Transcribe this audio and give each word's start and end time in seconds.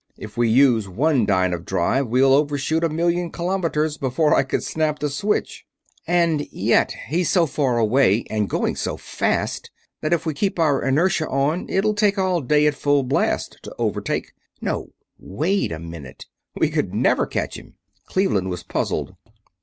If 0.17 0.35
we 0.35 0.49
use 0.49 0.89
one 0.89 1.27
dyne 1.27 1.53
of 1.53 1.63
drive 1.63 2.07
we'll 2.07 2.33
overshoot 2.33 2.83
a 2.83 2.89
million 2.89 3.29
kilometers 3.31 3.97
before 3.99 4.33
I 4.33 4.41
could 4.41 4.63
snap 4.63 4.97
the 4.97 5.09
switch." 5.11 5.63
"And 6.07 6.47
yet 6.51 6.91
he's 7.09 7.29
so 7.29 7.45
far 7.45 7.77
away 7.77 8.25
and 8.27 8.49
going 8.49 8.75
so 8.75 8.97
fast 8.97 9.69
that 10.01 10.11
if 10.11 10.25
we 10.25 10.33
keep 10.33 10.57
our 10.57 10.81
inertia 10.81 11.27
on 11.29 11.67
it'll 11.69 11.93
take 11.93 12.17
all 12.17 12.41
day 12.41 12.65
at 12.65 12.73
full 12.73 13.03
blast 13.03 13.59
to 13.61 13.75
overtake 13.77 14.31
no, 14.59 14.89
wait 15.19 15.71
a 15.71 15.77
minute 15.77 16.25
we 16.55 16.71
could 16.71 16.95
never 16.95 17.27
catch 17.27 17.55
him." 17.55 17.75
Cleveland 18.07 18.49
was 18.49 18.63
puzzled. 18.63 19.13